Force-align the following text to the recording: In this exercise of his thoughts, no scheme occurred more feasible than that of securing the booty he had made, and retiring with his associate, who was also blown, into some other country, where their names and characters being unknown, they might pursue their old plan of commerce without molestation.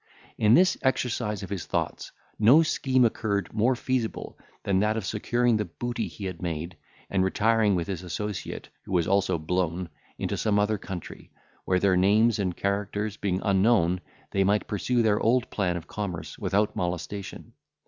In 0.35 0.55
this 0.55 0.79
exercise 0.81 1.43
of 1.43 1.51
his 1.51 1.67
thoughts, 1.67 2.11
no 2.39 2.63
scheme 2.63 3.05
occurred 3.05 3.53
more 3.53 3.75
feasible 3.75 4.35
than 4.63 4.79
that 4.79 4.97
of 4.97 5.05
securing 5.05 5.57
the 5.57 5.65
booty 5.65 6.07
he 6.07 6.25
had 6.25 6.41
made, 6.41 6.75
and 7.11 7.23
retiring 7.23 7.75
with 7.75 7.85
his 7.85 8.01
associate, 8.01 8.69
who 8.85 8.93
was 8.93 9.07
also 9.07 9.37
blown, 9.37 9.89
into 10.17 10.37
some 10.37 10.57
other 10.57 10.79
country, 10.79 11.29
where 11.65 11.77
their 11.79 11.97
names 11.97 12.39
and 12.39 12.57
characters 12.57 13.15
being 13.15 13.41
unknown, 13.43 14.01
they 14.31 14.43
might 14.43 14.65
pursue 14.67 15.03
their 15.03 15.19
old 15.19 15.47
plan 15.51 15.77
of 15.77 15.85
commerce 15.87 16.35
without 16.39 16.75
molestation. 16.75 17.53